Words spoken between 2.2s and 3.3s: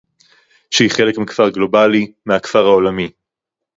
מהכפר העולמי